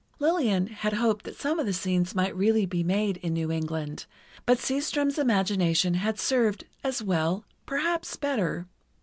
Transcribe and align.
Lillian 0.17 0.65
had 0.65 0.93
hoped 0.93 1.25
that 1.25 1.35
some 1.37 1.59
of 1.59 1.67
the 1.67 1.73
scenes 1.73 2.15
might 2.15 2.35
really 2.35 2.65
be 2.65 2.81
made 2.83 3.17
in 3.17 3.33
New 3.35 3.51
England, 3.51 4.07
but 4.47 4.57
Seastrom's 4.57 5.19
imagination 5.19 5.93
had 5.93 6.17
served 6.19 6.63
as 6.83 7.03
well—perhaps 7.03 8.15
better. 8.15 8.65